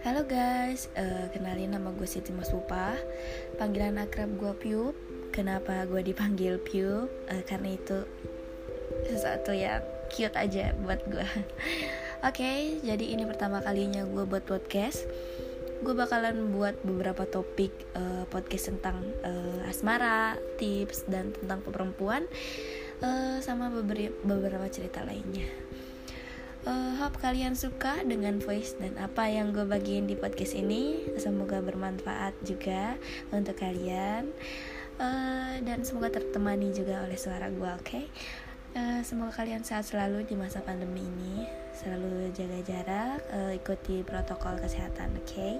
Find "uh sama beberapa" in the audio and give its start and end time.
23.04-24.64